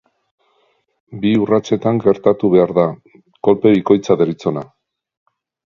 Bi 1.25 1.33
urratsetan 1.41 1.99
gertatu 2.07 2.51
behar 2.55 2.75
da, 2.79 2.87
kolpe 3.49 3.75
bikoitza 3.79 4.21
deritzona. 4.25 4.69